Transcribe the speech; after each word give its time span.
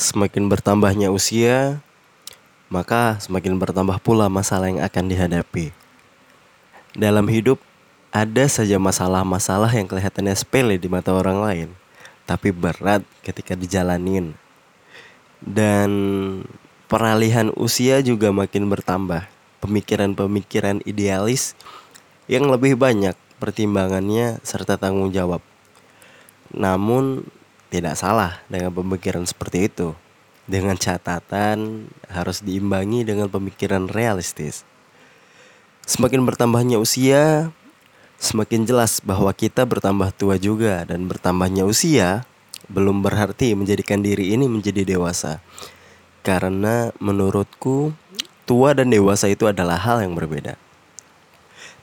Semakin 0.00 0.48
bertambahnya 0.48 1.12
usia, 1.12 1.84
maka 2.72 3.20
semakin 3.20 3.60
bertambah 3.60 4.00
pula 4.00 4.32
masalah 4.32 4.72
yang 4.72 4.80
akan 4.80 5.04
dihadapi. 5.12 5.76
Dalam 6.96 7.28
hidup, 7.28 7.60
ada 8.08 8.48
saja 8.48 8.80
masalah-masalah 8.80 9.68
yang 9.76 9.84
kelihatannya 9.84 10.32
sepele 10.32 10.80
di 10.80 10.88
mata 10.88 11.12
orang 11.12 11.44
lain, 11.44 11.68
tapi 12.24 12.48
berat 12.48 13.04
ketika 13.20 13.52
dijalanin. 13.52 14.32
Dan 15.44 15.92
peralihan 16.88 17.52
usia 17.52 18.00
juga 18.00 18.32
makin 18.32 18.72
bertambah. 18.72 19.28
Pemikiran-pemikiran 19.60 20.80
idealis 20.88 21.52
yang 22.24 22.48
lebih 22.48 22.72
banyak 22.72 23.12
pertimbangannya 23.36 24.40
serta 24.48 24.80
tanggung 24.80 25.12
jawab. 25.12 25.44
Namun 26.56 27.28
tidak 27.70 27.94
salah 27.94 28.42
dengan 28.50 28.74
pemikiran 28.74 29.22
seperti 29.24 29.70
itu. 29.70 29.94
Dengan 30.50 30.74
catatan 30.74 31.86
harus 32.10 32.42
diimbangi 32.42 33.06
dengan 33.06 33.30
pemikiran 33.30 33.86
realistis. 33.86 34.66
Semakin 35.86 36.26
bertambahnya 36.26 36.82
usia, 36.82 37.54
semakin 38.18 38.66
jelas 38.66 38.98
bahwa 38.98 39.30
kita 39.30 39.62
bertambah 39.62 40.10
tua 40.18 40.36
juga 40.36 40.82
dan 40.82 41.06
bertambahnya 41.06 41.62
usia 41.62 42.26
belum 42.70 43.02
berarti 43.02 43.54
menjadikan 43.58 44.02
diri 44.02 44.34
ini 44.34 44.46
menjadi 44.46 44.86
dewasa. 44.86 45.42
Karena 46.22 46.94
menurutku 47.02 47.94
tua 48.46 48.74
dan 48.74 48.90
dewasa 48.90 49.26
itu 49.30 49.46
adalah 49.50 49.78
hal 49.78 50.02
yang 50.02 50.14
berbeda. 50.14 50.54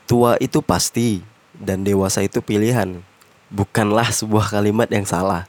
Tua 0.08 0.40
itu 0.40 0.64
pasti 0.64 1.20
dan 1.56 1.84
dewasa 1.84 2.24
itu 2.24 2.40
pilihan. 2.40 3.04
Bukanlah 3.52 4.12
sebuah 4.12 4.52
kalimat 4.52 4.88
yang 4.88 5.04
salah. 5.04 5.48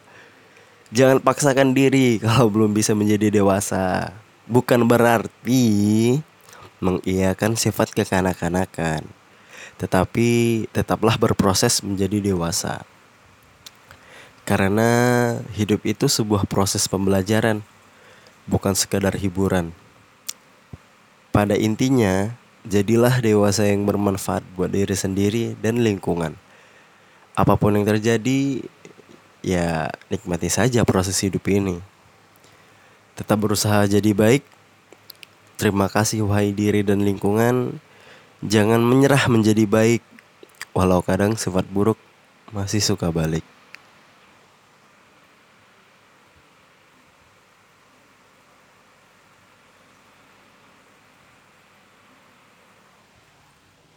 Jangan 0.88 1.20
paksakan 1.20 1.77
diri 1.77 2.16
kalau 2.24 2.48
belum 2.48 2.73
bisa 2.73 2.97
menjadi 2.97 3.28
dewasa. 3.28 4.17
Bukan 4.48 4.89
berarti 4.89 6.17
mengiyakan 6.80 7.53
sifat 7.61 7.92
kekanak-kanakan. 7.92 9.05
Tetapi 9.77 10.28
tetaplah 10.72 11.20
berproses 11.20 11.84
menjadi 11.84 12.33
dewasa. 12.33 12.83
Karena 14.48 14.89
hidup 15.53 15.84
itu 15.84 16.08
sebuah 16.08 16.48
proses 16.48 16.89
pembelajaran, 16.89 17.61
bukan 18.48 18.73
sekadar 18.73 19.12
hiburan. 19.12 19.77
Pada 21.28 21.52
intinya, 21.52 22.33
jadilah 22.64 23.20
dewasa 23.20 23.69
yang 23.69 23.84
bermanfaat 23.84 24.41
buat 24.56 24.73
diri 24.73 24.97
sendiri 24.97 25.52
dan 25.61 25.84
lingkungan. 25.84 26.33
Apa 27.36 27.61
pun 27.61 27.77
yang 27.77 27.84
terjadi, 27.84 28.64
ya 29.42 29.92
nikmati 30.08 30.50
saja 30.50 30.83
proses 30.86 31.19
hidup 31.20 31.44
ini. 31.50 31.78
Tetap 33.19 33.39
berusaha 33.39 33.86
jadi 33.91 34.14
baik. 34.14 34.47
Terima 35.58 35.91
kasih 35.91 36.22
wahai 36.22 36.55
diri 36.55 36.86
dan 36.86 37.03
lingkungan. 37.03 37.83
Jangan 38.47 38.78
menyerah 38.78 39.27
menjadi 39.27 39.67
baik, 39.67 40.06
walau 40.70 41.03
kadang 41.03 41.34
sifat 41.34 41.67
buruk 41.67 41.98
masih 42.55 42.78
suka 42.78 43.11
balik. 43.11 43.42